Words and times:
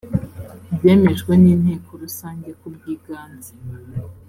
byemejwe 0.75 1.31
n 1.41 1.45
inteko 1.53 1.91
rusange 2.01 2.49
ku 2.59 2.67
bwiganze 2.75 3.51